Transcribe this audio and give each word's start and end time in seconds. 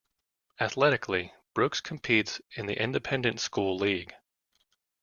Athletically, 0.59 1.31
Brooks 1.53 1.79
competes 1.79 2.41
in 2.55 2.65
the 2.65 2.73
Independent 2.81 3.39
School 3.39 3.77
League. 3.77 4.15